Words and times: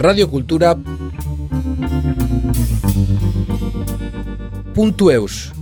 Radio 0.00 0.28
Cultura 0.28 0.76
Puntueus. 4.74 5.52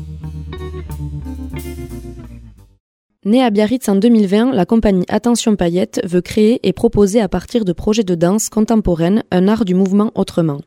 Née 3.25 3.43
à 3.43 3.51
Biarritz 3.51 3.89
en 3.89 3.95
2020, 3.95 4.53
la 4.53 4.67
compagnie 4.67 5.05
Attention 5.09 5.55
Paillette 5.55 6.01
veut 6.05 6.23
créer 6.23 6.59
et 6.67 6.73
proposer 6.73 7.21
à 7.21 7.29
partir 7.29 7.65
de 7.65 7.73
projets 7.73 8.03
de 8.03 8.17
danse 8.17 8.49
contemporaine 8.49 9.23
un 9.31 9.47
art 9.47 9.65
du 9.65 9.75
mouvement 9.75 10.11
autrement. 10.17 10.61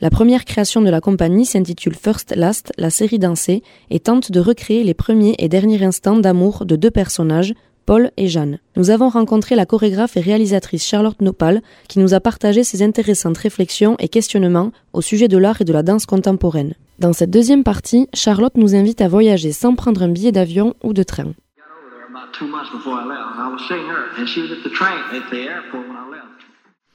La 0.00 0.10
première 0.10 0.44
création 0.44 0.80
de 0.80 0.90
la 0.90 1.00
compagnie 1.00 1.44
s'intitule 1.44 1.94
First 1.94 2.34
Last, 2.36 2.72
la 2.78 2.88
série 2.88 3.18
dansée, 3.18 3.62
et 3.90 4.00
tente 4.00 4.30
de 4.30 4.40
recréer 4.40 4.84
les 4.84 4.94
premiers 4.94 5.34
et 5.38 5.48
derniers 5.48 5.82
instants 5.84 6.18
d'amour 6.18 6.64
de 6.64 6.76
deux 6.76 6.90
personnages, 6.90 7.52
Paul 7.88 8.10
et 8.18 8.28
Jeanne. 8.28 8.58
Nous 8.76 8.90
avons 8.90 9.08
rencontré 9.08 9.56
la 9.56 9.64
chorégraphe 9.64 10.18
et 10.18 10.20
réalisatrice 10.20 10.86
Charlotte 10.86 11.22
Nopal, 11.22 11.62
qui 11.88 12.00
nous 12.00 12.12
a 12.12 12.20
partagé 12.20 12.62
ses 12.62 12.82
intéressantes 12.82 13.38
réflexions 13.38 13.96
et 13.98 14.08
questionnements 14.08 14.72
au 14.92 15.00
sujet 15.00 15.26
de 15.26 15.38
l'art 15.38 15.62
et 15.62 15.64
de 15.64 15.72
la 15.72 15.82
danse 15.82 16.04
contemporaine. 16.04 16.74
Dans 16.98 17.14
cette 17.14 17.30
deuxième 17.30 17.64
partie, 17.64 18.06
Charlotte 18.12 18.58
nous 18.58 18.74
invite 18.74 19.00
à 19.00 19.08
voyager 19.08 19.52
sans 19.52 19.74
prendre 19.74 20.02
un 20.02 20.08
billet 20.08 20.32
d'avion 20.32 20.74
ou 20.82 20.92
de 20.92 21.02
train. 21.02 21.32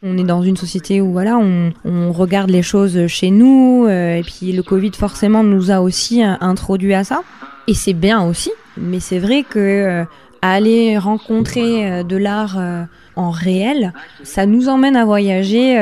On 0.03 0.17
est 0.19 0.23
dans 0.23 0.43
une 0.43 0.57
société 0.57 1.01
où 1.01 1.11
voilà, 1.11 1.39
on, 1.39 2.11
regarde 2.11 2.51
les 2.51 2.61
choses 2.61 3.07
chez 3.07 3.31
nous, 3.31 3.87
euh, 3.87 4.17
et 4.17 4.21
puis 4.21 4.51
le 4.51 4.61
Covid 4.61 4.91
forcément 4.91 5.43
nous 5.43 5.71
a 5.71 5.79
aussi 5.79 6.23
euh, 6.23 6.35
introduit 6.39 6.93
à 6.93 7.03
ça, 7.03 7.23
et 7.67 7.73
c'est 7.73 7.93
bien 7.93 8.23
aussi. 8.23 8.51
Mais 8.77 8.99
c'est 8.99 9.19
vrai 9.19 9.43
que 9.43 9.59
euh, 9.59 10.05
aller 10.51 10.97
rencontrer 10.97 12.03
de 12.03 12.17
l'art 12.17 12.57
en 13.15 13.31
réel, 13.31 13.93
ça 14.23 14.45
nous 14.45 14.67
emmène 14.67 14.95
à 14.95 15.05
voyager 15.05 15.77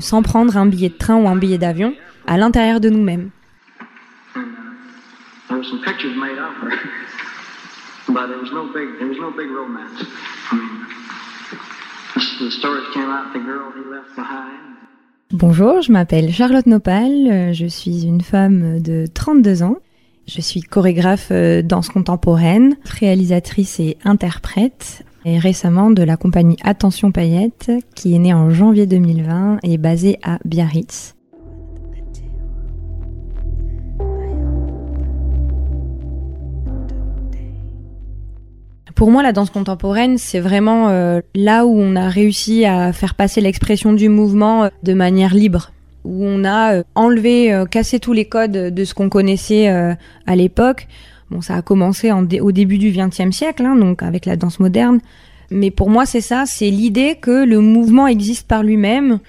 sans 0.00 0.22
prendre 0.22 0.56
un 0.56 0.66
billet 0.66 0.90
de 0.90 0.94
train 0.94 1.16
ou 1.16 1.28
un 1.28 1.36
billet 1.36 1.58
d'avion 1.58 1.94
à 2.26 2.36
l'intérieur 2.36 2.80
de 2.80 2.88
nous-mêmes. 2.88 3.30
Bonjour, 15.32 15.80
je 15.80 15.92
m'appelle 15.92 16.32
Charlotte 16.32 16.66
Nopal, 16.66 17.12
euh, 17.30 17.52
je 17.52 17.66
suis 17.66 18.04
une 18.04 18.20
femme 18.20 18.80
de 18.80 19.06
32 19.12 19.62
ans. 19.62 19.76
Je 20.26 20.40
suis 20.40 20.60
chorégraphe 20.60 21.28
euh, 21.32 21.62
danse 21.62 21.88
contemporaine, 21.88 22.76
réalisatrice 22.84 23.80
et 23.80 23.98
interprète, 24.04 25.04
et 25.24 25.38
récemment 25.38 25.90
de 25.90 26.02
la 26.02 26.16
compagnie 26.16 26.56
Attention 26.62 27.12
Paillette, 27.12 27.70
qui 27.94 28.14
est 28.14 28.18
née 28.18 28.34
en 28.34 28.50
janvier 28.50 28.86
2020 28.86 29.58
et 29.62 29.76
basée 29.76 30.18
à 30.22 30.38
Biarritz. 30.44 31.14
Pour 38.94 39.10
moi, 39.10 39.22
la 39.22 39.32
danse 39.32 39.48
contemporaine, 39.48 40.18
c'est 40.18 40.40
vraiment 40.40 40.90
euh, 40.90 41.20
là 41.34 41.64
où 41.64 41.74
on 41.74 41.96
a 41.96 42.10
réussi 42.10 42.66
à 42.66 42.92
faire 42.92 43.14
passer 43.14 43.40
l'expression 43.40 43.94
du 43.94 44.10
mouvement 44.10 44.64
euh, 44.64 44.68
de 44.82 44.92
manière 44.92 45.32
libre 45.32 45.72
où 46.04 46.24
on 46.24 46.44
a 46.44 46.74
euh, 46.74 46.82
enlevé, 46.94 47.64
cassé 47.70 48.00
tous 48.00 48.12
les 48.12 48.24
codes 48.24 48.52
de 48.52 48.84
ce 48.84 48.94
qu'on 48.94 49.08
connaissait 49.08 49.68
à 49.68 50.36
l'époque. 50.36 50.86
Bon, 51.30 51.40
ça 51.40 51.54
a 51.54 51.62
commencé 51.62 52.10
au 52.12 52.52
début 52.52 52.78
du 52.78 52.90
XXe 52.90 53.30
siècle, 53.30 53.64
hein, 53.64 53.76
donc 53.76 54.02
avec 54.02 54.26
la 54.26 54.36
danse 54.36 54.58
moderne. 54.58 55.00
Mais 55.50 55.70
pour 55.70 55.90
moi, 55.90 56.06
c'est 56.06 56.20
ça, 56.20 56.44
c'est 56.46 56.70
l'idée 56.70 57.16
que 57.20 57.44
le 57.44 57.60
mouvement 57.60 58.06
existe 58.06 58.46
par 58.46 58.62
lui-même, 58.62 59.20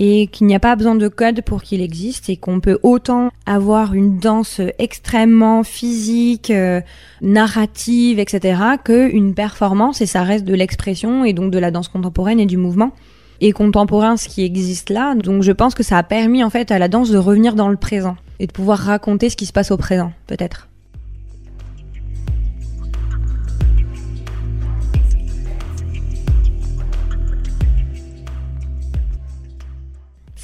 et 0.00 0.28
qu'il 0.28 0.46
n'y 0.46 0.54
a 0.54 0.60
pas 0.60 0.76
besoin 0.76 0.94
de 0.94 1.08
code 1.08 1.42
pour 1.42 1.60
qu'il 1.60 1.82
existe 1.82 2.30
et 2.30 2.36
qu'on 2.36 2.60
peut 2.60 2.78
autant 2.84 3.30
avoir 3.46 3.94
une 3.94 4.20
danse 4.20 4.60
extrêmement 4.78 5.64
physique, 5.64 6.52
euh, 6.52 6.80
narrative, 7.20 8.20
etc., 8.20 8.60
qu'une 8.84 9.34
performance 9.34 10.00
et 10.00 10.06
ça 10.06 10.22
reste 10.22 10.44
de 10.44 10.54
l'expression 10.54 11.24
et 11.24 11.32
donc 11.32 11.50
de 11.50 11.58
la 11.58 11.72
danse 11.72 11.88
contemporaine 11.88 12.38
et 12.38 12.46
du 12.46 12.56
mouvement 12.56 12.92
et 13.40 13.52
contemporain 13.52 14.16
ce 14.16 14.28
qui 14.28 14.44
existe 14.44 14.90
là. 14.90 15.14
Donc 15.14 15.42
je 15.42 15.52
pense 15.52 15.74
que 15.74 15.82
ça 15.82 15.98
a 15.98 16.02
permis 16.02 16.42
en 16.44 16.50
fait 16.50 16.70
à 16.70 16.78
la 16.78 16.88
danse 16.88 17.10
de 17.10 17.18
revenir 17.18 17.54
dans 17.54 17.68
le 17.68 17.76
présent 17.76 18.16
et 18.38 18.46
de 18.46 18.52
pouvoir 18.52 18.78
raconter 18.78 19.30
ce 19.30 19.36
qui 19.36 19.46
se 19.46 19.52
passe 19.52 19.70
au 19.70 19.76
présent, 19.76 20.12
peut-être. 20.26 20.68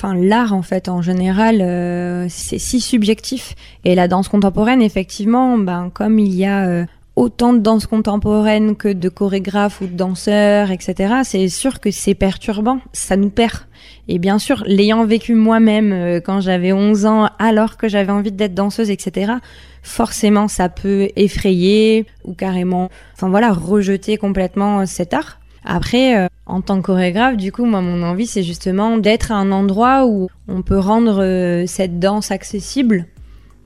enfin 0.04 0.14
l'art 0.14 0.52
en 0.52 0.62
fait 0.62 0.88
en 0.88 1.02
général 1.02 1.60
euh, 1.62 2.26
c'est 2.28 2.58
si 2.58 2.80
subjectif 2.80 3.54
et 3.84 3.94
la 3.94 4.08
danse 4.08 4.28
contemporaine 4.28 4.82
effectivement 4.82 5.56
ben 5.56 5.90
comme 5.94 6.18
il 6.18 6.34
y 6.34 6.44
a 6.44 6.66
euh, 6.66 6.84
autant 7.16 7.52
de 7.52 7.58
danse 7.58 7.86
contemporaine 7.86 8.76
que 8.76 8.92
de 8.92 9.08
chorégraphes 9.08 9.80
ou 9.80 9.86
de 9.86 9.94
danseurs 9.94 10.70
etc 10.70 11.14
c'est 11.22 11.48
sûr 11.48 11.80
que 11.80 11.90
c'est 11.90 12.14
perturbant 12.14 12.80
ça 12.92 13.16
nous 13.16 13.30
perd. 13.30 13.66
Et 14.08 14.18
bien 14.18 14.38
sûr 14.38 14.62
l'ayant 14.66 15.04
vécu 15.06 15.34
moi-même 15.34 15.92
euh, 15.92 16.20
quand 16.20 16.40
j'avais 16.40 16.72
11 16.72 17.06
ans 17.06 17.30
alors 17.38 17.76
que 17.76 17.88
j'avais 17.88 18.12
envie 18.12 18.32
d'être 18.32 18.54
danseuse 18.54 18.90
etc 18.90 19.34
forcément 19.82 20.48
ça 20.48 20.68
peut 20.68 21.08
effrayer 21.16 22.06
ou 22.24 22.34
carrément 22.34 22.90
enfin 23.14 23.28
voilà 23.28 23.52
rejeter 23.52 24.16
complètement 24.16 24.86
cet 24.86 25.14
art. 25.14 25.38
Après, 25.64 26.18
euh, 26.18 26.28
en 26.46 26.60
tant 26.60 26.76
que 26.80 26.86
chorégraphe, 26.86 27.36
du 27.36 27.50
coup, 27.50 27.64
moi, 27.64 27.80
mon 27.80 28.02
envie, 28.02 28.26
c'est 28.26 28.42
justement 28.42 28.98
d'être 28.98 29.32
à 29.32 29.36
un 29.36 29.50
endroit 29.50 30.06
où 30.06 30.28
on 30.46 30.62
peut 30.62 30.78
rendre 30.78 31.22
euh, 31.22 31.64
cette 31.66 31.98
danse 31.98 32.30
accessible 32.30 33.06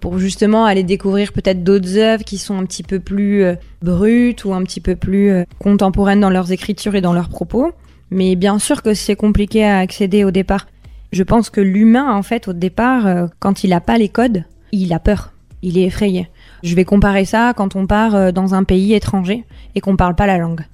pour 0.01 0.19
justement 0.19 0.65
aller 0.65 0.83
découvrir 0.83 1.33
peut-être 1.33 1.65
d'autres 1.65 1.97
œuvres 1.99 2.25
qui 2.25 2.39
sont 2.39 2.59
un 2.59 2.65
petit 2.65 2.83
peu 2.83 3.01
plus 3.01 3.45
euh, 3.45 3.55
brutes 3.83 4.45
ou 4.45 4.55
un 4.55 4.63
petit 4.63 4.81
peu 4.81 4.97
plus 4.97 5.33
contemporaines 5.59 6.21
dans 6.21 6.31
leurs 6.31 6.53
écritures 6.53 6.95
et 6.95 7.01
dans 7.01 7.13
leurs 7.13 7.29
propos. 7.29 7.73
Mais 8.11 8.37
bien 8.37 8.59
sûr 8.59 8.83
que 8.83 8.95
c'est 8.95 9.17
compliqué 9.17 9.65
à 9.65 9.79
accéder 9.79 10.25
au 10.25 10.31
départ. 10.31 10.67
Je 11.13 11.23
pense 11.23 11.51
que 11.51 11.61
l'humain, 11.61 12.13
en 12.15 12.23
fait, 12.23 12.49
au 12.49 12.53
départ, 12.53 13.29
quand 13.39 13.65
il 13.65 13.71
n'a 13.71 13.81
pas 13.81 13.99
les 13.99 14.09
codes, 14.09 14.45
il 14.73 14.93
a 14.93 14.99
peur, 14.99 15.33
il 15.63 15.79
est 15.79 15.85
effrayé. 15.85 16.29
Je 16.63 16.75
vais 16.75 16.85
comparer 16.85 17.25
ça 17.25 17.53
quand 17.55 17.77
on 17.77 17.87
part 17.87 18.33
dans 18.33 18.55
un 18.55 18.65
pays 18.65 18.95
étranger 18.95 19.45
et 19.75 19.81
qu'on 19.81 19.97
parle 19.97 20.15
pas 20.15 20.27
la 20.27 20.39
langue. 20.39 20.65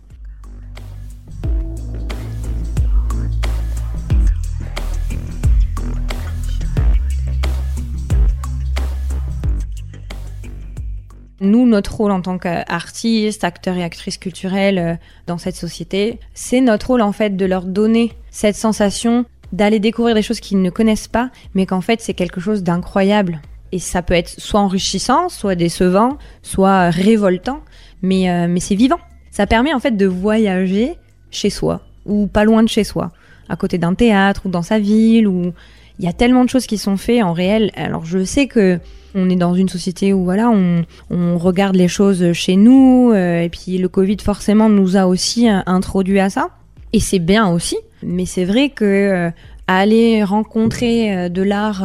Nous, 11.45 11.67
notre 11.67 11.95
rôle 11.95 12.11
en 12.11 12.21
tant 12.21 12.39
qu'artistes, 12.39 13.45
acteurs 13.45 13.77
et 13.77 13.85
actrices 13.85 14.19
culturelles 14.19 14.79
euh, 14.79 14.95
dans 15.27 15.39
cette 15.39 15.57
société, 15.57 16.19
c'est 16.35 16.61
notre 16.61 16.89
rôle 16.89 17.03
en 17.03 17.13
fait 17.13 17.37
de 17.37 17.45
leur 17.45 17.65
donner 17.65 18.13
cette 18.31 18.57
sensation 18.57 19.27
d'aller 19.53 19.79
découvrir 19.79 20.15
des 20.15 20.23
choses 20.23 20.41
qu'ils 20.41 20.61
ne 20.61 20.71
connaissent 20.71 21.09
pas, 21.09 21.31
mais 21.55 21.65
qu'en 21.67 21.81
fait 21.81 22.01
c'est 22.01 22.15
quelque 22.15 22.41
chose 22.41 22.63
d'incroyable. 22.63 23.41
Et 23.73 23.79
ça 23.79 24.03
peut 24.03 24.15
être 24.15 24.29
soit 24.41 24.61
enrichissant, 24.61 25.29
soit 25.29 25.55
décevant, 25.55 26.19
soit 26.43 26.91
révoltant, 26.91 27.61
mais, 28.03 28.31
euh, 28.31 28.47
mais 28.49 28.61
c'est 28.61 28.75
vivant. 28.75 28.99
Ça 29.31 29.47
permet 29.47 29.75
en 29.75 29.81
fait 29.81 29.97
de 29.97 30.07
voyager 30.07 30.95
chez 31.31 31.51
soi, 31.51 31.83
ou 32.07 32.27
pas 32.27 32.45
loin 32.45 32.63
de 32.63 32.69
chez 32.69 32.85
soi, 32.85 33.13
à 33.49 33.57
côté 33.57 33.79
d'un 33.79 33.95
théâtre, 33.95 34.43
ou 34.47 34.49
dans 34.49 34.63
sa 34.63 34.79
ville, 34.79 35.27
ou 35.27 35.53
il 35.99 36.05
y 36.05 36.09
a 36.09 36.13
tellement 36.13 36.45
de 36.45 36.51
choses 36.51 36.67
qui 36.67 36.79
sont 36.79 36.97
faites 36.97 37.23
en 37.23 37.33
réel. 37.33 37.71
Alors 37.77 38.05
je 38.05 38.25
sais 38.25 38.47
que 38.47 38.81
on 39.15 39.31
est 39.31 39.37
dans 39.37 39.55
une 39.55 39.69
société 39.69 40.13
où 40.13 40.25
voilà, 40.25 40.51
on, 40.51 41.39
regarde 41.39 41.77
les 41.77 41.89
choses 41.89 42.33
chez 42.33 42.57
nous, 42.57 43.13
euh, 43.13 43.43
et 43.43 43.49
puis 43.49 43.79
le 43.79 43.89
Covid 43.89 44.17
forcément 44.23 44.69
nous 44.69 44.97
a 44.97 45.07
aussi 45.07 45.49
euh, 45.49 45.61
introduit 45.67 46.21
à 46.21 46.31
ça. 46.31 46.51
Et 46.93 47.01
c'est 47.01 47.19
bien 47.19 47.49
aussi, 47.49 47.77
mais 48.03 48.27
c'est 48.27 48.45
vrai 48.45 48.69
que 48.71 48.85
euh, 48.85 49.31
aller 49.67 50.23
rencontrer 50.23 51.31
de 51.31 51.43
l'art 51.43 51.85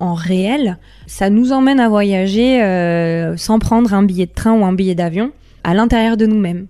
en 0.00 0.14
réel, 0.14 0.78
ça 1.06 1.30
nous 1.30 1.52
emmène 1.52 1.78
à 1.78 1.88
voyager 1.88 2.58
sans 3.36 3.60
prendre 3.60 3.94
un 3.94 4.02
billet 4.02 4.26
de 4.26 4.32
train 4.32 4.52
ou 4.52 4.64
un 4.64 4.72
billet 4.72 4.96
d'avion 4.96 5.30
à 5.62 5.72
l'intérieur 5.72 6.16
de 6.16 6.26
nous-mêmes. 6.26 6.66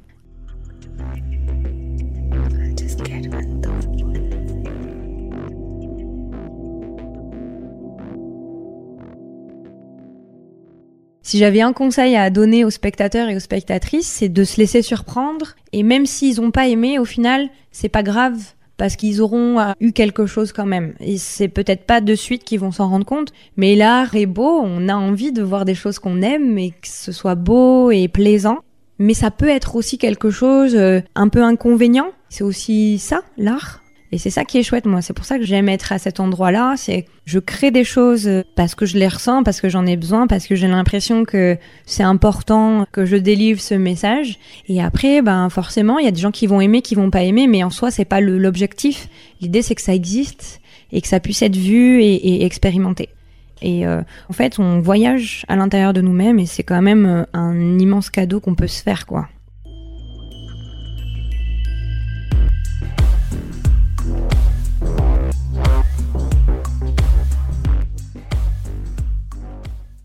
Si 11.33 11.39
j'avais 11.39 11.63
un 11.63 11.73
conseil 11.73 12.15
à 12.15 12.29
donner 12.29 12.63
aux 12.63 12.69
spectateurs 12.69 13.31
et 13.31 13.37
aux 13.37 13.41
spectatrices, 13.41 14.07
c'est 14.07 14.29
de 14.29 14.45
se 14.45 14.59
laisser 14.59 14.83
surprendre. 14.83 15.55
Et 15.73 15.83
même 15.83 16.05
s'ils 16.05 16.39
n'ont 16.39 16.51
pas 16.51 16.69
aimé, 16.69 16.99
au 16.99 17.07
final, 17.07 17.49
c'est 17.71 17.89
pas 17.89 18.03
grave 18.03 18.37
parce 18.77 18.97
qu'ils 18.97 19.23
auront 19.23 19.59
euh, 19.59 19.73
eu 19.81 19.93
quelque 19.93 20.27
chose 20.27 20.53
quand 20.53 20.67
même. 20.67 20.93
Et 21.01 21.17
c'est 21.17 21.49
peut-être 21.49 21.85
pas 21.85 22.03
de 22.03 22.15
suite 22.15 22.45
qu'ils 22.45 22.61
vont 22.61 22.71
s'en 22.71 22.87
rendre 22.87 23.07
compte, 23.07 23.33
mais 23.57 23.77
l'art 23.77 24.15
est 24.15 24.27
beau, 24.27 24.61
on 24.63 24.91
a 24.91 24.95
envie 24.95 25.33
de 25.33 25.43
voir 25.43 25.65
des 25.65 25.75
choses 25.75 25.99
qu'on 25.99 26.21
aime 26.21 26.59
et 26.59 26.73
que 26.73 26.87
ce 26.87 27.13
soit 27.13 27.35
beau 27.35 27.91
et 27.91 28.09
plaisant. 28.09 28.59
Mais 28.99 29.15
ça 29.15 29.31
peut 29.31 29.49
être 29.49 29.75
aussi 29.75 29.97
quelque 29.97 30.29
chose 30.29 30.77
euh, 30.77 31.01
un 31.15 31.31
peu 31.31 31.43
inconvénient 31.43 32.11
c'est 32.33 32.45
aussi 32.45 32.99
ça, 32.99 33.21
l'art. 33.37 33.82
Et 34.15 34.19
c'est 34.19 34.31
ça 34.31 34.45
qui 34.45 34.59
est 34.59 34.63
chouette, 34.63 34.85
moi. 34.85 35.01
C'est 35.01 35.15
pour 35.15 35.25
ça 35.25 35.39
que 35.39 35.45
j'aime 35.45 35.71
être 35.71 35.91
à 35.91 35.99
cet 35.99 36.21
endroit-là. 36.21 36.75
C'est 36.77 37.07
je 37.25 37.39
crée 37.39 37.71
des 37.71 37.83
choses 37.83 38.31
parce 38.55 38.75
que 38.75 38.85
je 38.85 38.99
les 38.99 39.09
ressens, 39.09 39.43
parce 39.43 39.63
que 39.63 39.71
j'en 39.71 39.87
ai 39.87 39.97
besoin, 39.97 40.27
parce 40.27 40.47
que 40.47 40.55
j'ai 40.55 40.69
l'impression 40.69 41.25
que 41.25 41.57
c'est 41.87 42.03
important 42.03 42.85
que 42.93 43.07
je 43.07 43.17
délivre 43.17 43.61
ce 43.61 43.75
message. 43.75 44.39
Et 44.69 44.83
après, 44.83 45.23
ben 45.23 45.49
forcément, 45.49 45.99
il 45.99 46.05
y 46.05 46.09
a 46.09 46.11
des 46.11 46.21
gens 46.21 46.31
qui 46.31 46.47
vont 46.47 46.61
aimer, 46.61 46.83
qui 46.83 46.95
vont 46.95 47.11
pas 47.11 47.23
aimer, 47.23 47.47
mais 47.47 47.65
en 47.65 47.71
soi, 47.71 47.91
c'est 47.91 48.05
pas 48.05 48.21
l'objectif. 48.21 49.09
L'idée, 49.41 49.63
c'est 49.63 49.75
que 49.75 49.83
ça 49.83 49.95
existe 49.95 50.61
et 50.93 51.01
que 51.01 51.09
ça 51.09 51.19
puisse 51.19 51.41
être 51.41 51.57
vu 51.57 52.03
et, 52.03 52.15
et 52.15 52.45
expérimenté. 52.45 53.09
Et 53.63 53.87
euh, 53.87 54.03
en 54.29 54.33
fait, 54.35 54.59
on 54.59 54.81
voyage 54.81 55.47
à 55.49 55.57
l'intérieur 55.57 55.95
de 55.95 56.03
nous-mêmes 56.03 56.39
et 56.39 56.47
c'est 56.47 56.65
quand 56.65 56.83
même 56.83 57.07
euh, 57.07 57.25
un 57.33 57.79
immense 57.79 58.11
cadeau 58.11 58.41
qu'on 58.41 58.55
peut 58.55 58.67
se 58.67 58.83
faire, 58.83 59.07
quoi. 59.07 59.29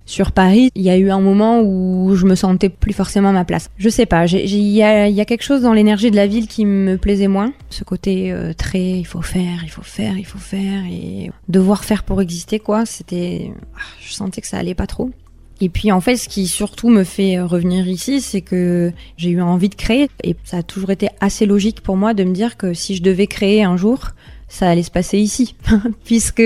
Sur 0.07 0.31
Paris, 0.31 0.71
il 0.74 0.83
y 0.83 0.89
a 0.89 0.98
eu 0.98 1.12
un 1.12 1.19
moment 1.19 1.62
où 1.62 2.15
je 2.15 2.25
me 2.25 2.36
sentais 2.36 2.69
plus 2.69 2.94
forcément 2.94 3.30
à 3.30 3.33
ma 3.33 3.44
place. 3.44 3.69
Je 3.77 3.89
sais 3.89 4.06
pas, 4.06 4.25
il 4.25 4.56
y 4.56 4.81
a, 4.81 5.25
quelque 5.25 5.44
chose 5.44 5.63
dans 5.63 5.74
l'énergie 5.74 6.09
de 6.09 6.15
la 6.15 6.27
ville 6.27 6.48
qui 6.48 6.65
me 6.65 6.98
plaisait 6.98 7.27
moins. 7.27 7.51
Ce 7.69 7.83
côté 7.83 8.31
euh, 8.31 8.54
très, 8.54 9.00
il 9.00 9.06
faut 9.06 9.21
faire, 9.21 9.59
il 9.63 9.69
faut 9.69 9.81
faire, 9.81 10.18
il 10.18 10.25
faut 10.25 10.38
faire, 10.38 10.86
et 10.89 11.30
devoir 11.50 11.83
faire 11.83 12.04
pour 12.04 12.21
exister, 12.21 12.57
quoi. 12.57 12.86
C'était, 12.86 13.51
ah, 13.75 13.81
je 14.00 14.13
sentais 14.13 14.39
que 14.39 14.48
ça 14.48 14.57
allait 14.57 14.75
pas 14.75 14.88
trop. 14.88 15.12
Et 15.59 15.68
puis 15.68 15.92
en 15.92 16.00
fait, 16.00 16.15
ce 16.15 16.30
qui 16.30 16.48
surtout 16.48 16.88
me 16.88 17.03
fait 17.03 17.42
revenir 17.42 17.86
ici, 17.89 18.21
c'est 18.21 18.42
que 18.42 18.94
j'ai 19.18 19.31
eu 19.31 19.42
envie 19.42 19.69
de 19.69 19.75
créer, 19.75 20.07
et 20.24 20.38
ça 20.45 20.57
a 20.57 20.63
toujours 20.63 20.92
été 20.92 21.10
assez 21.19 21.45
logique 21.45 21.81
pour 21.81 21.98
moi 21.98 22.13
de 22.13 22.24
me 22.24 22.31
dire 22.31 22.56
que 22.56 22.74
si 22.74 22.95
je 22.95 23.03
devais 23.03 23.27
créer 23.27 23.63
un 23.63 23.75
jour, 23.75 24.12
ça 24.48 24.69
allait 24.69 24.83
se 24.83 24.92
passer 24.92 25.18
ici, 25.18 25.57
puisque 26.06 26.44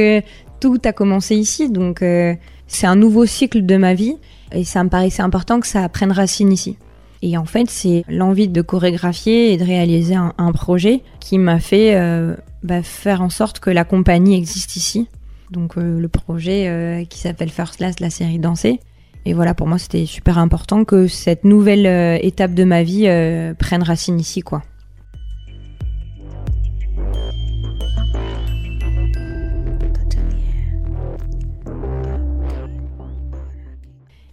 tout 0.60 0.80
a 0.84 0.94
commencé 0.94 1.36
ici, 1.36 1.70
donc. 1.70 2.02
Euh, 2.02 2.34
c'est 2.72 2.88
un 2.88 2.96
nouveau 2.96 3.26
cycle 3.26 3.66
de 3.66 3.78
ma 3.78 3.94
vie 3.94 4.16
et 4.54 4.64
ça 4.64 4.84
me 4.84 4.90
paraissait 4.90 5.22
important 5.22 5.60
que 5.60 5.68
ça 5.68 5.88
prenne 5.90 6.12
racine 6.12 6.52
ici. 6.52 6.78
Et 7.22 7.38
en 7.38 7.46
fait, 7.46 7.70
c'est 7.70 8.04
l'envie 8.08 8.48
de 8.48 8.62
chorégraphier 8.62 9.54
et 9.54 9.58
de 9.58 9.64
réaliser 9.64 10.16
un, 10.16 10.52
projet 10.54 11.02
qui 11.20 11.38
m'a 11.38 11.60
fait 11.60 11.96
euh, 11.96 12.36
bah, 12.64 12.82
faire 12.82 13.22
en 13.22 13.30
sorte 13.30 13.60
que 13.60 13.70
la 13.70 13.84
compagnie 13.84 14.36
existe 14.36 14.76
ici. 14.76 15.08
Donc 15.52 15.78
euh, 15.78 16.00
le 16.00 16.08
projet 16.08 16.68
euh, 16.68 17.04
qui 17.06 17.20
s'appelle 17.20 17.50
First 17.50 17.78
Class, 17.78 18.00
la 18.00 18.10
série 18.10 18.40
Danser. 18.40 18.80
Et 19.26 19.34
voilà, 19.34 19.54
pour 19.54 19.68
moi, 19.68 19.78
c'était 19.78 20.08
super 20.08 20.40
important 20.40 20.84
que 20.84 21.08
cette 21.08 21.44
nouvelle 21.44 22.20
étape 22.24 22.56
de 22.56 22.64
ma 22.64 22.82
vie 22.82 23.04
prenne 23.60 23.84
racine 23.84 24.20
ici, 24.20 24.42
quoi. 24.42 24.64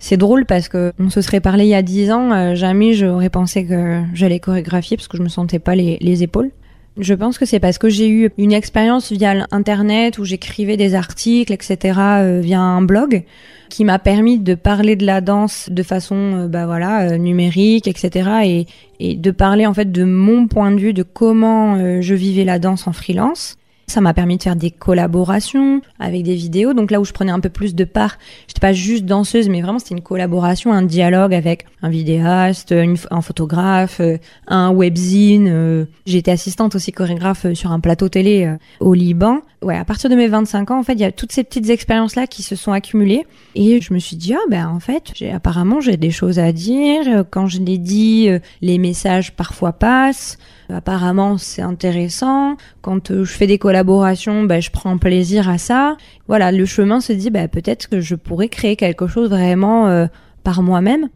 C'est 0.08 0.16
drôle 0.16 0.46
parce 0.46 0.70
que 0.70 0.94
on 0.98 1.10
se 1.10 1.20
serait 1.20 1.40
parlé 1.40 1.64
il 1.64 1.68
y 1.68 1.74
a 1.74 1.82
dix 1.82 2.10
ans, 2.10 2.32
euh, 2.32 2.54
jamais 2.54 2.94
j'aurais 2.94 3.28
pensé 3.28 3.66
que 3.66 4.00
j'allais 4.14 4.40
chorégraphier 4.40 4.96
parce 4.96 5.06
que 5.06 5.18
je 5.18 5.22
me 5.22 5.28
sentais 5.28 5.58
pas 5.58 5.74
les, 5.74 5.98
les 6.00 6.22
épaules. 6.22 6.50
Je 6.96 7.12
pense 7.12 7.36
que 7.36 7.44
c'est 7.44 7.60
parce 7.60 7.76
que 7.76 7.90
j'ai 7.90 8.08
eu 8.08 8.30
une 8.38 8.52
expérience 8.52 9.12
via 9.12 9.46
internet 9.50 10.16
où 10.16 10.24
j'écrivais 10.24 10.78
des 10.78 10.94
articles, 10.94 11.52
etc., 11.52 11.98
euh, 11.98 12.40
via 12.42 12.58
un 12.58 12.80
blog, 12.80 13.24
qui 13.68 13.84
m'a 13.84 13.98
permis 13.98 14.38
de 14.38 14.54
parler 14.54 14.96
de 14.96 15.04
la 15.04 15.20
danse 15.20 15.68
de 15.70 15.82
façon, 15.82 16.16
euh, 16.16 16.48
bah 16.48 16.64
voilà, 16.64 17.18
numérique, 17.18 17.86
etc., 17.86 18.30
et, 18.44 18.66
et 19.00 19.14
de 19.14 19.30
parler 19.30 19.66
en 19.66 19.74
fait 19.74 19.92
de 19.92 20.04
mon 20.04 20.46
point 20.46 20.70
de 20.70 20.80
vue 20.80 20.94
de 20.94 21.02
comment 21.02 22.00
je 22.00 22.14
vivais 22.14 22.44
la 22.44 22.58
danse 22.58 22.86
en 22.86 22.94
freelance. 22.94 23.57
Ça 23.88 24.02
m'a 24.02 24.12
permis 24.12 24.36
de 24.36 24.42
faire 24.42 24.54
des 24.54 24.70
collaborations 24.70 25.80
avec 25.98 26.22
des 26.22 26.34
vidéos. 26.34 26.74
Donc 26.74 26.90
là 26.90 27.00
où 27.00 27.06
je 27.06 27.12
prenais 27.12 27.32
un 27.32 27.40
peu 27.40 27.48
plus 27.48 27.74
de 27.74 27.84
part, 27.84 28.18
j'étais 28.46 28.60
pas 28.60 28.74
juste 28.74 29.06
danseuse, 29.06 29.48
mais 29.48 29.62
vraiment 29.62 29.78
c'était 29.78 29.94
une 29.94 30.02
collaboration, 30.02 30.74
un 30.74 30.82
dialogue 30.82 31.32
avec 31.32 31.64
un 31.80 31.88
vidéaste, 31.88 32.74
un 33.10 33.20
photographe, 33.22 34.00
euh, 34.00 34.18
un 34.46 34.70
webzine. 34.72 35.48
Euh. 35.48 35.84
J'étais 36.04 36.32
assistante 36.32 36.74
aussi 36.74 36.92
chorégraphe 36.92 37.46
euh, 37.46 37.54
sur 37.54 37.72
un 37.72 37.80
plateau 37.80 38.10
télé 38.10 38.54
au 38.80 38.92
Liban. 38.92 39.40
Ouais, 39.62 39.78
à 39.78 39.86
partir 39.86 40.10
de 40.10 40.16
mes 40.16 40.28
25 40.28 40.70
ans, 40.70 40.78
en 40.78 40.82
fait, 40.82 40.92
il 40.92 41.00
y 41.00 41.04
a 41.04 41.10
toutes 41.10 41.32
ces 41.32 41.42
petites 41.42 41.70
expériences 41.70 42.14
là 42.14 42.26
qui 42.26 42.42
se 42.42 42.56
sont 42.56 42.72
accumulées 42.72 43.24
et 43.54 43.80
je 43.80 43.94
me 43.94 43.98
suis 43.98 44.16
dit 44.16 44.34
ah 44.34 44.50
ben 44.50 44.68
en 44.68 44.80
fait, 44.80 45.12
j'ai 45.14 45.32
apparemment 45.32 45.80
j'ai 45.80 45.96
des 45.96 46.10
choses 46.10 46.38
à 46.38 46.52
dire. 46.52 47.24
Quand 47.30 47.46
je 47.46 47.58
les 47.60 47.78
dis, 47.78 48.28
les 48.60 48.78
messages 48.78 49.32
parfois 49.32 49.72
passent. 49.72 50.36
Apparemment, 50.70 51.38
c'est 51.38 51.62
intéressant. 51.62 52.56
Quand 52.82 53.10
euh, 53.10 53.24
je 53.24 53.32
fais 53.32 53.46
des 53.46 53.56
collaborations, 53.56 54.44
bah, 54.44 54.60
je 54.60 54.70
prends 54.70 54.98
plaisir 54.98 55.48
à 55.48 55.56
ça. 55.56 55.96
Voilà, 56.26 56.52
le 56.52 56.66
chemin 56.66 57.00
se 57.00 57.14
dit, 57.14 57.30
bah, 57.30 57.48
peut-être 57.48 57.88
que 57.88 58.00
je 58.00 58.14
pourrais 58.14 58.48
créer 58.48 58.76
quelque 58.76 59.06
chose 59.06 59.30
vraiment 59.30 59.88
euh, 59.88 60.06
par 60.44 60.62
moi-même. 60.62 61.08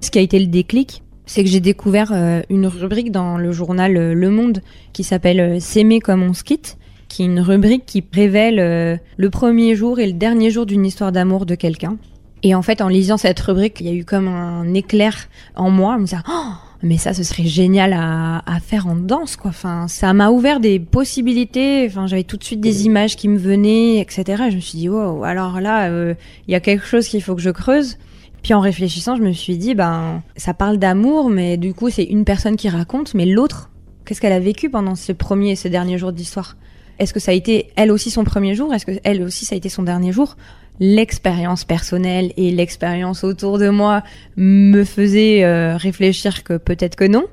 Ce 0.00 0.10
qui 0.12 0.18
a 0.18 0.22
été 0.22 0.38
le 0.38 0.46
déclic, 0.46 1.02
c'est 1.26 1.42
que 1.42 1.50
j'ai 1.50 1.60
découvert 1.60 2.12
euh, 2.12 2.42
une 2.48 2.68
rubrique 2.68 3.10
dans 3.10 3.38
le 3.38 3.50
journal 3.50 4.12
Le 4.12 4.30
Monde 4.30 4.60
qui 4.92 5.02
s'appelle 5.02 5.60
S'aimer 5.60 5.98
comme 5.98 6.22
on 6.22 6.32
se 6.32 6.44
quitte 6.44 6.76
qui 7.12 7.22
est 7.22 7.26
une 7.26 7.40
rubrique 7.40 7.84
qui 7.84 8.02
révèle 8.10 8.58
euh, 8.58 8.96
le 9.18 9.28
premier 9.28 9.76
jour 9.76 10.00
et 10.00 10.06
le 10.06 10.14
dernier 10.14 10.50
jour 10.50 10.64
d'une 10.64 10.86
histoire 10.86 11.12
d'amour 11.12 11.44
de 11.44 11.54
quelqu'un. 11.54 11.98
Et 12.42 12.54
en 12.54 12.62
fait, 12.62 12.80
en 12.80 12.88
lisant 12.88 13.18
cette 13.18 13.38
rubrique, 13.38 13.80
il 13.80 13.86
y 13.86 13.90
a 13.90 13.92
eu 13.92 14.04
comme 14.04 14.28
un 14.28 14.72
éclair 14.72 15.28
en 15.54 15.70
moi, 15.70 15.98
me 15.98 16.04
disant, 16.04 16.22
oh, 16.28 16.52
mais 16.82 16.96
ça, 16.96 17.12
ce 17.12 17.22
serait 17.22 17.44
génial 17.44 17.92
à, 17.92 18.42
faire 18.60 18.86
en 18.86 18.96
danse, 18.96 19.36
quoi. 19.36 19.50
Enfin, 19.50 19.88
ça 19.88 20.14
m'a 20.14 20.30
ouvert 20.30 20.58
des 20.58 20.80
possibilités. 20.80 21.86
Enfin, 21.86 22.06
j'avais 22.06 22.24
tout 22.24 22.38
de 22.38 22.44
suite 22.44 22.60
des 22.60 22.86
images 22.86 23.14
qui 23.14 23.28
me 23.28 23.38
venaient, 23.38 24.00
etc. 24.00 24.44
je 24.50 24.56
me 24.56 24.60
suis 24.60 24.78
dit, 24.78 24.88
wow, 24.88 25.22
alors 25.22 25.60
là, 25.60 25.90
euh, 25.90 26.14
il 26.48 26.52
y 26.52 26.54
a 26.54 26.60
quelque 26.60 26.86
chose 26.86 27.06
qu'il 27.06 27.22
faut 27.22 27.36
que 27.36 27.42
je 27.42 27.50
creuse. 27.50 27.98
Puis 28.42 28.54
en 28.54 28.60
réfléchissant, 28.60 29.16
je 29.16 29.22
me 29.22 29.32
suis 29.32 29.58
dit, 29.58 29.74
ben, 29.74 30.22
ça 30.36 30.54
parle 30.54 30.78
d'amour, 30.78 31.28
mais 31.28 31.58
du 31.58 31.74
coup, 31.74 31.90
c'est 31.90 32.04
une 32.04 32.24
personne 32.24 32.56
qui 32.56 32.70
raconte, 32.70 33.12
mais 33.14 33.26
l'autre, 33.26 33.70
qu'est-ce 34.06 34.20
qu'elle 34.20 34.32
a 34.32 34.40
vécu 34.40 34.70
pendant 34.70 34.94
ce 34.94 35.12
premier 35.12 35.50
et 35.52 35.56
ce 35.56 35.68
dernier 35.68 35.98
jour 35.98 36.10
d'histoire? 36.10 36.56
Est-ce 36.98 37.12
que 37.12 37.20
ça 37.20 37.32
a 37.32 37.34
été 37.34 37.68
elle 37.76 37.90
aussi 37.90 38.10
son 38.10 38.24
premier 38.24 38.54
jour? 38.54 38.72
Est-ce 38.72 38.86
que 38.86 38.92
elle 39.04 39.22
aussi 39.22 39.44
ça 39.44 39.54
a 39.54 39.58
été 39.58 39.68
son 39.68 39.82
dernier 39.82 40.12
jour? 40.12 40.36
L'expérience 40.80 41.64
personnelle 41.64 42.32
et 42.36 42.50
l'expérience 42.50 43.24
autour 43.24 43.58
de 43.58 43.68
moi 43.68 44.02
me 44.36 44.84
faisaient 44.84 45.44
euh, 45.44 45.76
réfléchir 45.76 46.44
que 46.44 46.56
peut-être 46.56 46.96
que 46.96 47.04
non. 47.04 47.24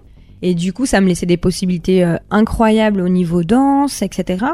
Et 0.42 0.56
du 0.56 0.72
coup, 0.72 0.86
ça 0.86 1.02
me 1.02 1.08
laissait 1.08 1.26
des 1.26 1.38
possibilités 1.38 2.04
euh, 2.04 2.18
incroyables 2.30 3.02
au 3.02 3.10
niveau 3.10 3.44
danse, 3.44 4.02
etc. 4.02 4.46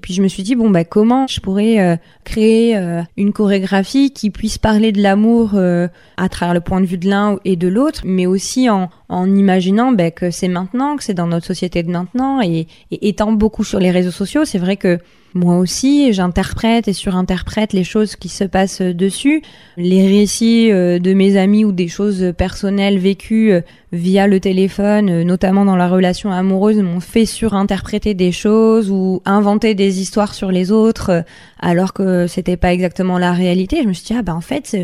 puis 0.00 0.14
je 0.14 0.22
me 0.22 0.28
suis 0.28 0.42
dit 0.42 0.54
bon 0.54 0.70
bah 0.70 0.84
comment 0.84 1.26
je 1.26 1.40
pourrais 1.40 1.80
euh, 1.80 1.96
créer 2.24 2.76
euh, 2.76 3.02
une 3.16 3.32
chorégraphie 3.32 4.10
qui 4.10 4.30
puisse 4.30 4.58
parler 4.58 4.92
de 4.92 5.02
l'amour 5.02 5.52
euh, 5.54 5.88
à 6.16 6.28
travers 6.28 6.54
le 6.54 6.60
point 6.60 6.80
de 6.80 6.86
vue 6.86 6.98
de 6.98 7.08
l'un 7.08 7.38
et 7.44 7.56
de 7.56 7.68
l'autre, 7.68 8.02
mais 8.04 8.26
aussi 8.26 8.68
en, 8.68 8.88
imaginant 9.10 9.92
bah, 9.92 10.10
que 10.10 10.30
c'est 10.30 10.48
maintenant, 10.48 10.96
que 10.96 11.04
c'est 11.04 11.14
dans 11.14 11.26
notre 11.26 11.46
société 11.46 11.82
de 11.82 11.90
maintenant 11.90 12.40
et 12.42 12.66
étant 12.90 13.32
beaucoup 13.32 13.64
sur 13.64 13.78
les 13.78 13.90
réseaux 13.90 14.10
sociaux, 14.10 14.44
c'est 14.44 14.58
vrai 14.58 14.76
que 14.76 14.98
moi 15.34 15.58
aussi, 15.58 16.12
j'interprète 16.12 16.88
et 16.88 16.92
surinterprète 16.92 17.72
les 17.72 17.84
choses 17.84 18.16
qui 18.16 18.28
se 18.28 18.42
passent 18.42 18.82
dessus, 18.82 19.42
les 19.76 20.06
récits 20.08 20.72
euh, 20.72 20.98
de 20.98 21.14
mes 21.14 21.36
amis 21.36 21.64
ou 21.64 21.70
des 21.70 21.86
choses 21.86 22.32
personnelles 22.36 22.98
vécues 22.98 23.52
euh, 23.52 23.60
via 23.92 24.26
le 24.26 24.40
téléphone, 24.40 25.08
euh, 25.08 25.24
notamment 25.24 25.64
dans 25.64 25.76
la 25.76 25.88
relation 25.88 26.32
amoureuse, 26.32 26.78
m'ont 26.78 26.98
fait 26.98 27.26
surinterpréter 27.26 28.14
des 28.14 28.32
choses 28.32 28.90
ou 28.90 29.22
inventer 29.24 29.76
des 29.76 30.00
histoires 30.00 30.34
sur 30.34 30.50
les 30.50 30.72
autres, 30.72 31.24
alors 31.60 31.92
que 31.92 32.26
c'était 32.26 32.56
pas 32.56 32.72
exactement 32.72 33.16
la 33.16 33.32
réalité. 33.32 33.82
Je 33.82 33.88
me 33.88 33.92
suis 33.92 34.06
dit 34.06 34.14
ah 34.18 34.22
ben 34.22 34.34
en 34.34 34.40
fait 34.40 34.76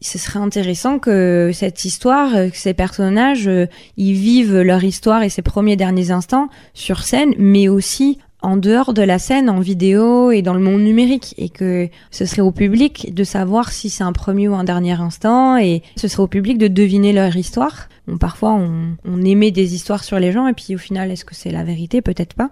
ce 0.00 0.18
serait 0.18 0.40
intéressant 0.40 0.98
que 0.98 1.52
cette 1.54 1.84
histoire, 1.84 2.32
que 2.32 2.56
ces 2.56 2.74
personnages, 2.74 3.48
ils 3.96 4.14
vivent 4.14 4.60
leur 4.62 4.82
histoire 4.82 5.22
et 5.22 5.28
ses 5.28 5.42
premiers 5.42 5.76
derniers 5.76 6.10
instants 6.10 6.48
sur 6.74 7.04
scène, 7.04 7.34
mais 7.38 7.68
aussi 7.68 8.18
en 8.42 8.56
dehors 8.56 8.92
de 8.92 9.02
la 9.02 9.18
scène, 9.18 9.48
en 9.48 9.60
vidéo 9.60 10.30
et 10.30 10.42
dans 10.42 10.54
le 10.54 10.60
monde 10.60 10.82
numérique, 10.82 11.34
et 11.38 11.48
que 11.48 11.88
ce 12.10 12.24
serait 12.24 12.42
au 12.42 12.52
public 12.52 13.14
de 13.14 13.24
savoir 13.24 13.72
si 13.72 13.90
c'est 13.90 14.04
un 14.04 14.12
premier 14.12 14.48
ou 14.48 14.54
un 14.54 14.64
dernier 14.64 15.00
instant, 15.00 15.56
et 15.56 15.82
ce 15.96 16.08
serait 16.08 16.22
au 16.22 16.28
public 16.28 16.58
de 16.58 16.68
deviner 16.68 17.12
leur 17.12 17.34
histoire. 17.36 17.88
Bon, 18.06 18.18
parfois, 18.18 18.52
on, 18.52 18.96
on 19.04 19.22
émet 19.24 19.50
des 19.50 19.74
histoires 19.74 20.04
sur 20.04 20.18
les 20.18 20.32
gens, 20.32 20.46
et 20.48 20.52
puis 20.54 20.74
au 20.74 20.78
final, 20.78 21.10
est-ce 21.10 21.24
que 21.24 21.34
c'est 21.34 21.50
la 21.50 21.64
vérité? 21.64 22.02
Peut-être 22.02 22.34
pas. 22.34 22.50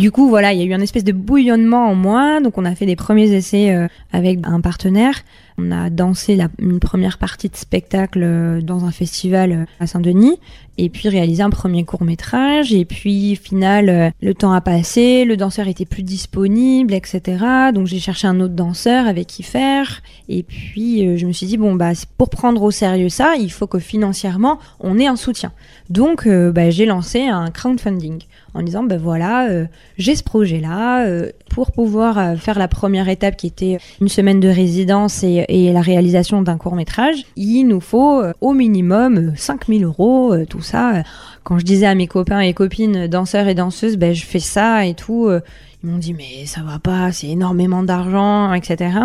Du 0.00 0.10
coup, 0.10 0.30
voilà, 0.30 0.54
il 0.54 0.58
y 0.58 0.62
a 0.62 0.64
eu 0.64 0.72
un 0.72 0.80
espèce 0.80 1.04
de 1.04 1.12
bouillonnement 1.12 1.86
en 1.88 1.94
moi. 1.94 2.40
Donc, 2.40 2.56
on 2.56 2.64
a 2.64 2.74
fait 2.74 2.86
des 2.86 2.96
premiers 2.96 3.34
essais 3.34 3.70
euh, 3.70 3.86
avec 4.14 4.38
un 4.44 4.62
partenaire. 4.62 5.12
On 5.58 5.70
a 5.70 5.90
dansé 5.90 6.36
la, 6.36 6.48
une 6.58 6.80
première 6.80 7.18
partie 7.18 7.50
de 7.50 7.56
spectacle 7.56 8.22
euh, 8.22 8.62
dans 8.62 8.86
un 8.86 8.92
festival 8.92 9.52
euh, 9.52 9.64
à 9.78 9.86
Saint-Denis. 9.86 10.38
Et 10.78 10.88
puis, 10.88 11.10
réalisé 11.10 11.42
un 11.42 11.50
premier 11.50 11.84
court 11.84 12.02
métrage. 12.02 12.72
Et 12.72 12.86
puis, 12.86 13.36
final, 13.36 14.14
le 14.22 14.34
temps 14.34 14.54
a 14.54 14.62
passé. 14.62 15.26
Le 15.26 15.36
danseur 15.36 15.68
était 15.68 15.84
plus 15.84 16.02
disponible, 16.02 16.94
etc. 16.94 17.44
Donc, 17.74 17.86
j'ai 17.86 17.98
cherché 17.98 18.26
un 18.26 18.40
autre 18.40 18.54
danseur 18.54 19.06
avec 19.06 19.26
qui 19.26 19.42
faire. 19.42 20.00
Et 20.30 20.42
puis, 20.42 21.18
je 21.18 21.26
me 21.26 21.32
suis 21.32 21.46
dit, 21.46 21.58
bon, 21.58 21.74
bah, 21.74 21.90
pour 22.16 22.30
prendre 22.30 22.62
au 22.62 22.70
sérieux 22.70 23.10
ça, 23.10 23.34
il 23.38 23.52
faut 23.52 23.66
que 23.66 23.78
financièrement, 23.78 24.60
on 24.78 24.98
ait 24.98 25.08
un 25.08 25.16
soutien. 25.16 25.52
Donc, 25.90 26.26
bah, 26.26 26.70
j'ai 26.70 26.86
lancé 26.86 27.26
un 27.26 27.50
crowdfunding 27.50 28.22
en 28.54 28.62
disant 28.62 28.82
ben 28.82 28.98
voilà 28.98 29.48
euh, 29.48 29.66
j'ai 29.98 30.14
ce 30.16 30.22
projet 30.22 30.58
là 30.58 31.06
euh, 31.06 31.30
pour 31.50 31.72
pouvoir 31.72 32.18
euh, 32.18 32.36
faire 32.36 32.58
la 32.58 32.68
première 32.68 33.08
étape 33.08 33.36
qui 33.36 33.46
était 33.46 33.78
une 34.00 34.08
semaine 34.08 34.40
de 34.40 34.48
résidence 34.48 35.22
et, 35.22 35.44
et 35.48 35.72
la 35.72 35.80
réalisation 35.80 36.42
d'un 36.42 36.56
court 36.56 36.74
métrage 36.74 37.24
il 37.36 37.64
nous 37.64 37.80
faut 37.80 38.22
au 38.40 38.52
minimum 38.52 39.32
5000 39.36 39.84
euros 39.84 40.34
tout 40.48 40.62
ça. 40.62 41.02
Quand 41.42 41.58
je 41.58 41.64
disais 41.64 41.86
à 41.86 41.94
mes 41.94 42.06
copains 42.06 42.40
et 42.40 42.52
copines 42.54 43.06
danseurs 43.06 43.48
et 43.48 43.54
danseuses 43.54 43.96
ben 43.96 44.14
je 44.14 44.24
fais 44.24 44.38
ça 44.40 44.86
et 44.86 44.94
tout 44.94 45.30
ils 45.82 45.90
m'ont 45.90 45.98
dit 45.98 46.14
mais 46.14 46.46
ça 46.46 46.62
va 46.62 46.78
pas 46.78 47.12
c'est 47.12 47.28
énormément 47.28 47.82
d'argent 47.82 48.52
etc 48.52 48.98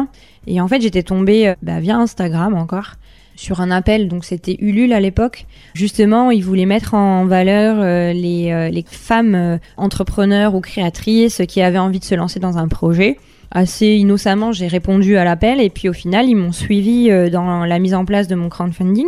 et 0.47 0.59
en 0.61 0.67
fait 0.67 0.81
j'étais 0.81 1.03
tombée 1.03 1.53
bah, 1.61 1.79
via 1.79 1.97
Instagram 1.97 2.53
encore 2.55 2.93
sur 3.35 3.61
un 3.61 3.71
appel, 3.71 4.07
donc 4.07 4.25
c'était 4.25 4.55
Ulule 4.59 4.93
à 4.93 4.99
l'époque. 4.99 5.45
Justement, 5.73 6.31
ils 6.31 6.43
voulaient 6.43 6.65
mettre 6.65 6.93
en 6.93 7.25
valeur 7.25 7.77
euh, 7.79 8.13
les, 8.13 8.51
euh, 8.51 8.69
les, 8.69 8.85
femmes 8.87 9.35
euh, 9.35 9.57
entrepreneurs 9.77 10.55
ou 10.55 10.61
créatrices 10.61 11.41
qui 11.47 11.61
avaient 11.61 11.77
envie 11.77 11.99
de 11.99 12.05
se 12.05 12.15
lancer 12.15 12.39
dans 12.39 12.57
un 12.57 12.67
projet. 12.67 13.17
Assez 13.51 13.87
innocemment, 13.87 14.51
j'ai 14.51 14.67
répondu 14.67 15.17
à 15.17 15.23
l'appel 15.23 15.61
et 15.61 15.69
puis 15.69 15.87
au 15.87 15.93
final, 15.93 16.27
ils 16.27 16.35
m'ont 16.35 16.51
suivi 16.51 17.09
dans 17.29 17.63
la 17.63 17.79
mise 17.79 17.93
en 17.93 18.03
place 18.03 18.27
de 18.27 18.35
mon 18.35 18.49
crowdfunding. 18.49 19.07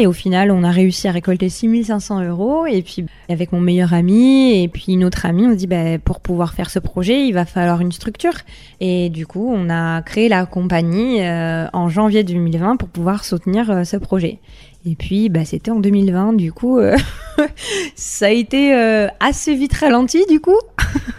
Et 0.00 0.06
au 0.06 0.14
final, 0.14 0.50
on 0.50 0.64
a 0.64 0.70
réussi 0.70 1.08
à 1.08 1.12
récolter 1.12 1.50
6500 1.50 2.24
euros. 2.24 2.64
Et 2.64 2.80
puis, 2.80 3.04
avec 3.28 3.52
mon 3.52 3.60
meilleur 3.60 3.92
ami 3.92 4.62
et 4.62 4.68
puis 4.68 4.92
une 4.94 5.04
autre 5.04 5.26
amie, 5.26 5.46
on 5.46 5.50
se 5.50 5.56
dit, 5.56 5.66
bah, 5.66 5.98
pour 5.98 6.20
pouvoir 6.20 6.54
faire 6.54 6.70
ce 6.70 6.78
projet, 6.78 7.26
il 7.26 7.32
va 7.32 7.44
falloir 7.44 7.82
une 7.82 7.92
structure. 7.92 8.32
Et 8.80 9.10
du 9.10 9.26
coup, 9.26 9.52
on 9.54 9.68
a 9.68 10.00
créé 10.00 10.30
la 10.30 10.46
compagnie 10.46 11.20
euh, 11.20 11.66
en 11.74 11.90
janvier 11.90 12.24
2020 12.24 12.76
pour 12.76 12.88
pouvoir 12.88 13.24
soutenir 13.24 13.70
euh, 13.70 13.84
ce 13.84 13.98
projet. 13.98 14.38
Et 14.86 14.94
puis, 14.94 15.28
bah, 15.28 15.44
c'était 15.44 15.70
en 15.70 15.80
2020, 15.80 16.32
du 16.32 16.50
coup, 16.50 16.78
euh, 16.78 16.96
ça 17.94 18.26
a 18.26 18.30
été 18.30 18.72
assez 19.20 19.54
vite 19.54 19.74
ralenti, 19.74 20.24
du 20.30 20.40
coup. 20.40 20.58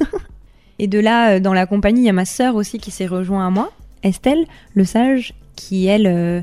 et 0.80 0.88
de 0.88 0.98
là, 0.98 1.40
dans 1.40 1.54
la 1.54 1.68
compagnie, 1.68 2.02
il 2.02 2.06
y 2.06 2.10
a 2.10 2.14
ma 2.14 2.26
sœur 2.26 2.56
aussi 2.56 2.80
qui 2.80 2.90
s'est 2.90 3.06
rejoint 3.06 3.46
à 3.46 3.52
moi, 3.52 3.72
Estelle 4.02 4.44
Le 4.74 4.86
Sage, 4.86 5.36
qui 5.62 5.86
elle 5.86 6.08
euh, 6.08 6.42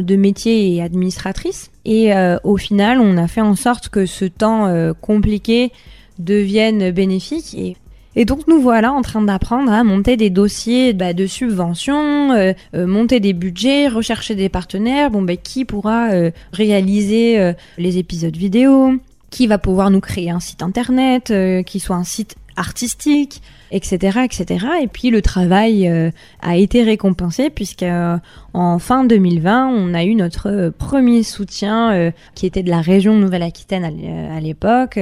de 0.00 0.16
métier 0.16 0.74
et 0.74 0.82
administratrice. 0.82 1.70
Et 1.84 2.14
euh, 2.14 2.38
au 2.44 2.56
final, 2.56 3.00
on 3.00 3.16
a 3.16 3.26
fait 3.28 3.40
en 3.40 3.54
sorte 3.54 3.88
que 3.88 4.06
ce 4.06 4.24
temps 4.24 4.66
euh, 4.66 4.92
compliqué 5.00 5.72
devienne 6.18 6.90
bénéfique. 6.90 7.54
Et, 7.54 7.76
et, 8.16 8.24
donc 8.24 8.46
nous 8.46 8.60
voilà 8.60 8.92
en 8.92 9.02
train 9.02 9.22
d'apprendre 9.22 9.72
à 9.72 9.84
monter 9.84 10.16
des 10.16 10.30
dossiers 10.30 10.92
bah, 10.92 11.12
de 11.12 11.26
subventions, 11.26 12.54
monter 12.74 13.20
des 13.20 13.32
budgets, 13.32 13.88
rechercher 13.88 14.34
des 14.34 14.48
partenaires. 14.48 15.10
Bon, 15.10 15.22
bah, 15.22 15.36
qui 15.36 15.64
pourra 15.64 16.08
réaliser 16.52 17.52
les 17.78 17.98
épisodes 17.98 18.36
vidéo? 18.36 18.94
Qui 19.30 19.46
va 19.46 19.58
pouvoir 19.58 19.90
nous 19.90 20.00
créer 20.00 20.30
un 20.30 20.40
site 20.40 20.62
internet 20.62 21.32
qui 21.64 21.78
soit 21.78 21.96
un 21.96 22.04
site 22.04 22.34
artistique? 22.56 23.40
Etc., 23.70 24.20
etc. 24.24 24.66
Et 24.82 24.88
puis 24.88 25.10
le 25.10 25.22
travail 25.22 25.88
euh, 25.88 26.10
a 26.40 26.56
été 26.56 26.82
récompensé 26.82 27.50
puisque 27.50 27.82
euh, 27.82 28.16
en 28.54 28.78
fin 28.78 29.04
2020, 29.04 29.68
on 29.68 29.94
a 29.94 30.04
eu 30.04 30.14
notre 30.14 30.48
euh, 30.48 30.70
premier 30.70 31.22
soutien 31.22 32.12
qui 32.34 32.46
était 32.46 32.62
de 32.62 32.70
la 32.70 32.80
région 32.80 33.14
Nouvelle-Aquitaine 33.14 33.84
à 33.84 34.40
l'époque, 34.40 34.98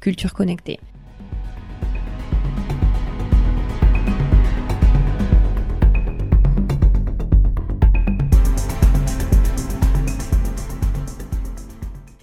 Culture 0.00 0.32
Connectée. 0.32 0.78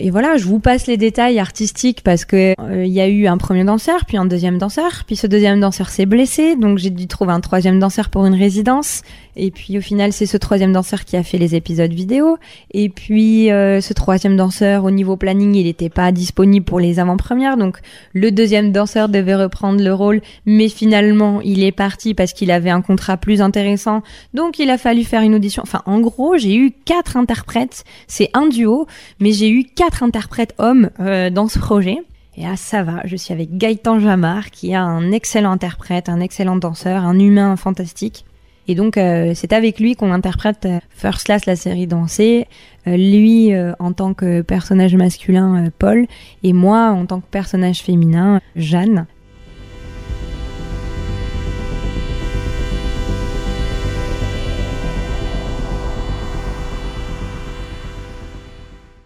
Et 0.04 0.10
voilà, 0.10 0.38
je 0.38 0.46
vous 0.46 0.60
passe 0.60 0.88
les 0.88 0.98
détails 0.98 1.38
artistiques 1.38 2.02
parce 2.04 2.26
que 2.26 2.56
euh, 2.60 2.86
il 2.86 2.92
y 2.92 3.02
a 3.02 3.08
eu 3.08 3.28
un 3.28 3.38
premier 3.38 3.64
danseur, 3.64 4.06
puis 4.08 4.18
un 4.18 4.26
deuxième 4.26 4.58
danseur, 4.58 5.04
puis 5.06 5.16
ce 5.16 5.28
deuxième 5.28 5.60
danseur 5.60 5.90
s'est 5.90 6.08
blessé, 6.08 6.56
donc 6.56 6.80
j'ai 6.80 6.90
dû 6.90 7.06
trouver 7.06 7.34
un 7.34 7.40
troisième 7.40 7.80
danseur 7.80 8.10
pour 8.10 8.26
une 8.26 8.34
résidence. 8.34 9.04
Et 9.36 9.52
puis 9.52 9.78
au 9.78 9.82
final, 9.82 10.12
c'est 10.12 10.26
ce 10.26 10.38
troisième 10.38 10.74
danseur 10.74 11.06
qui 11.06 11.18
a 11.18 11.24
fait 11.24 11.38
les 11.38 11.54
épisodes 11.56 11.94
vidéo. 11.94 12.38
Et 12.74 12.90
puis 12.90 13.52
euh, 13.52 13.80
ce 13.80 13.94
troisième 13.94 14.36
danseur, 14.36 14.86
au 14.86 14.92
niveau 14.92 15.18
planning, 15.18 15.54
il 15.54 15.66
n'était 15.66 15.90
pas 15.90 16.12
disponible 16.12 16.66
pour 16.66 16.80
les 16.80 17.00
avant-premières, 17.00 17.56
donc 17.56 17.78
le 18.14 18.32
deuxième 18.32 18.72
danseur 18.72 19.08
devait 19.08 19.36
reprendre 19.36 19.84
le 19.84 19.94
rôle, 19.94 20.22
mais 20.48 20.68
finalement 20.68 21.42
il 21.42 21.64
est 21.64 21.72
parti 21.72 22.16
parce 22.16 22.34
qu'il 22.34 22.50
avait 22.50 22.72
un 22.72 22.82
contrat 22.82 23.18
plus 23.18 23.40
intéressant, 23.40 24.02
donc 24.34 24.58
il 24.58 24.72
a 24.72 24.80
fallu 24.80 25.04
faire 25.04 25.22
une 25.22 25.36
audition. 25.36 25.62
Enfin, 25.62 25.84
en 25.86 26.00
gros, 26.00 26.38
j'ai 26.38 26.56
eu 26.56 26.72
quatre 26.86 27.18
interprètes. 27.18 27.84
C'est 28.08 28.32
un 28.34 28.48
duo, 28.48 28.88
mais 29.20 29.32
j'ai 29.32 29.50
eu 29.50 29.64
quatre 29.64 29.91
interprète 30.04 30.54
homme 30.58 30.90
euh, 31.00 31.30
dans 31.30 31.48
ce 31.48 31.60
projet. 31.60 31.98
Et 32.38 32.44
là, 32.44 32.56
ça 32.56 32.84
va, 32.84 33.02
je 33.06 33.16
suis 33.16 33.34
avec 33.34 33.58
Gaëtan 33.58 34.00
Jamar, 34.00 34.52
qui 34.52 34.72
est 34.72 34.76
un 34.76 35.12
excellent 35.12 35.52
interprète, 35.52 36.08
un 36.08 36.22
excellent 36.22 36.56
danseur, 36.56 37.06
un 37.06 37.20
humain 37.20 37.56
fantastique. 37.58 38.26
Et 38.68 38.76
donc, 38.76 38.98
euh, 38.98 39.34
c'est 39.36 39.54
avec 39.54 39.80
lui 39.80 39.96
qu'on 39.96 40.12
interprète 40.12 40.66
euh, 40.66 40.80
First 40.92 41.26
Class, 41.26 41.46
la 41.46 41.56
série 41.56 41.88
dansée. 41.88 42.48
lui, 42.86 43.52
en 43.80 43.92
tant 43.92 44.14
que 44.14 44.42
personnage 44.42 44.96
masculin, 44.96 45.66
Paul. 45.78 46.08
Et 46.44 46.54
moi, 46.54 46.90
en 46.92 47.06
tant 47.06 47.20
que 47.20 47.28
personnage 47.30 47.82
féminin, 47.82 48.40
Jeanne. 48.56 49.06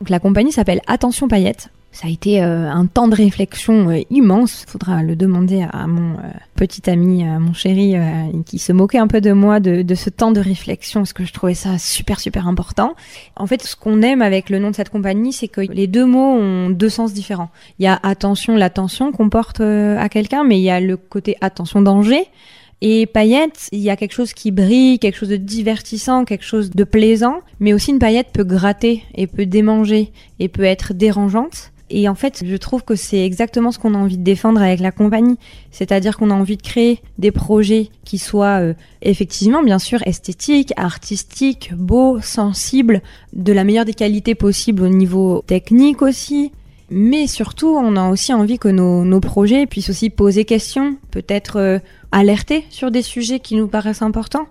La 0.09 0.19
compagnie 0.19 0.51
s'appelle 0.51 0.81
Attention 0.87 1.27
Paillettes. 1.27 1.69
Ça 1.95 2.07
a 2.07 2.09
été 2.09 2.43
euh, 2.43 2.69
un 2.69 2.87
temps 2.87 3.07
de 3.07 3.15
réflexion 3.15 3.89
euh, 3.89 4.01
immense. 4.09 4.65
Faudra 4.67 5.01
le 5.01 5.15
demander 5.15 5.65
à 5.71 5.87
mon 5.87 6.15
euh, 6.15 6.23
petit 6.53 6.89
ami, 6.89 7.23
à 7.23 7.39
mon 7.39 7.53
chéri, 7.53 7.95
qui 8.45 8.59
se 8.59 8.73
moquait 8.73 8.97
un 8.97 9.07
peu 9.07 9.21
de 9.21 9.31
moi 9.31 9.61
de, 9.61 9.95
ce 9.95 10.09
temps 10.09 10.31
de 10.31 10.41
réflexion, 10.41 10.99
parce 10.99 11.13
que 11.13 11.23
je 11.23 11.31
trouvais 11.31 11.53
ça 11.53 11.77
super 11.77 12.19
super 12.19 12.49
important. 12.49 12.95
En 13.37 13.47
fait, 13.47 13.63
ce 13.63 13.77
qu'on 13.77 14.01
aime 14.01 14.21
avec 14.21 14.49
le 14.49 14.59
nom 14.59 14.71
de 14.71 14.75
cette 14.75 14.89
compagnie, 14.89 15.31
c'est 15.31 15.47
que 15.47 15.61
les 15.61 15.87
deux 15.87 16.05
mots 16.05 16.35
ont 16.37 16.69
deux 16.69 16.89
sens 16.89 17.13
différents. 17.13 17.49
Il 17.79 17.85
y 17.85 17.87
a 17.87 17.97
attention, 18.03 18.57
l'attention 18.57 19.13
qu'on 19.13 19.29
porte 19.29 19.61
à 19.61 20.09
quelqu'un, 20.09 20.43
mais 20.43 20.59
il 20.59 20.63
y 20.63 20.69
a 20.69 20.81
le 20.81 20.97
côté 20.97 21.37
attention 21.39 21.81
danger. 21.81 22.27
Et 22.81 23.05
paillette, 23.05 23.69
il 23.71 23.79
y 23.79 23.89
a 23.89 23.95
quelque 23.95 24.13
chose 24.13 24.33
qui 24.33 24.51
brille, 24.51 24.99
quelque 24.99 25.17
chose 25.17 25.29
de 25.29 25.37
divertissant, 25.37 26.25
quelque 26.25 26.43
chose 26.43 26.71
de 26.71 26.83
plaisant, 26.83 27.39
mais 27.59 27.73
aussi 27.73 27.91
une 27.91 27.99
paillette 27.99 28.29
peut 28.33 28.43
gratter 28.43 29.03
et 29.15 29.27
peut 29.27 29.45
démanger 29.45 30.11
et 30.39 30.49
peut 30.49 30.63
être 30.63 30.93
dérangeante. 30.93 31.71
Et 31.89 32.09
en 32.09 32.15
fait, 32.15 32.43
je 32.45 32.55
trouve 32.55 32.83
que 32.83 32.95
c'est 32.95 33.23
exactement 33.23 33.71
ce 33.71 33.77
qu'on 33.77 33.93
a 33.93 33.97
envie 33.97 34.17
de 34.17 34.23
défendre 34.23 34.61
avec 34.61 34.79
la 34.79 34.91
compagnie. 34.91 35.37
C'est-à-dire 35.69 36.17
qu'on 36.17 36.31
a 36.31 36.33
envie 36.33 36.57
de 36.57 36.61
créer 36.63 36.99
des 37.19 37.31
projets 37.31 37.89
qui 38.03 38.17
soient 38.17 38.59
euh, 38.59 38.73
effectivement, 39.03 39.61
bien 39.61 39.77
sûr, 39.77 40.01
esthétiques, 40.07 40.73
artistiques, 40.77 41.73
beaux, 41.75 42.19
sensibles, 42.21 43.01
de 43.33 43.53
la 43.53 43.63
meilleure 43.63 43.85
des 43.85 43.93
qualités 43.93 44.33
possibles 44.33 44.81
au 44.81 44.89
niveau 44.89 45.43
technique 45.45 46.01
aussi, 46.01 46.51
mais 46.89 47.27
surtout, 47.27 47.67
on 47.67 47.95
a 47.95 48.09
aussi 48.09 48.33
envie 48.33 48.59
que 48.59 48.67
nos, 48.67 49.19
projets 49.19 49.65
puissent 49.65 49.89
aussi 49.89 50.09
poser 50.09 50.45
questions, 50.45 50.97
peut-être 51.11 51.57
euh, 51.57 51.79
alerter 52.11 52.65
sur 52.69 52.91
des 52.91 53.01
sujets 53.01 53.39
qui 53.39 53.55
nous 53.55 53.67
paraissent 53.67 54.01
importants. 54.01 54.47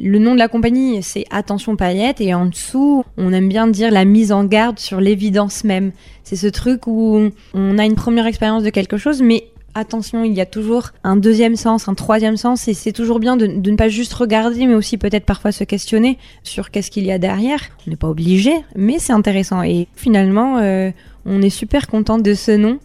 Le 0.00 0.18
nom 0.18 0.34
de 0.34 0.38
la 0.38 0.48
compagnie, 0.48 1.02
c'est 1.02 1.24
Attention 1.30 1.74
Paillettes, 1.74 2.20
et 2.20 2.32
en 2.34 2.46
dessous, 2.46 3.04
on 3.16 3.32
aime 3.32 3.48
bien 3.48 3.66
dire 3.66 3.90
la 3.90 4.04
mise 4.04 4.30
en 4.30 4.44
garde 4.44 4.78
sur 4.78 5.00
l'évidence 5.00 5.64
même. 5.64 5.92
C'est 6.22 6.36
ce 6.36 6.46
truc 6.46 6.86
où 6.86 7.30
on 7.54 7.78
a 7.78 7.84
une 7.84 7.96
première 7.96 8.26
expérience 8.26 8.62
de 8.62 8.70
quelque 8.70 8.96
chose, 8.96 9.22
mais 9.22 9.48
attention, 9.74 10.24
il 10.24 10.32
y 10.32 10.40
a 10.40 10.46
toujours 10.46 10.90
un 11.04 11.16
deuxième 11.16 11.56
sens, 11.56 11.88
un 11.88 11.94
troisième 11.94 12.36
sens, 12.36 12.68
et 12.68 12.74
c'est 12.74 12.92
toujours 12.92 13.20
bien 13.20 13.36
de, 13.36 13.46
ne 13.46 13.76
pas 13.76 13.88
juste 13.88 14.12
regarder, 14.14 14.66
mais 14.66 14.74
aussi 14.74 14.98
peut-être 14.98 15.24
parfois 15.24 15.52
se 15.52 15.64
questionner 15.64 16.18
sur 16.42 16.70
qu'est-ce 16.70 16.90
qu'il 16.90 17.04
y 17.04 17.12
a 17.12 17.18
derrière. 17.18 17.60
On 17.86 17.90
n'est 17.90 17.96
pas 17.96 18.08
obligé, 18.08 18.52
mais 18.76 18.98
c'est 18.98 19.12
intéressant. 19.12 19.62
Et 19.62 19.88
finalement, 19.94 20.58
euh, 20.58 20.90
on 21.24 21.42
est 21.42 21.50
super 21.50 21.86
content 21.86 22.18
de 22.18 22.34
ce 22.34 22.52
nom. 22.52 22.78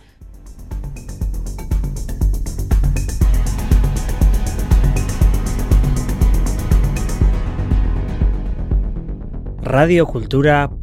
radiocultura 9.65 10.67
puntu 10.67 10.82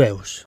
eus. 0.00 0.40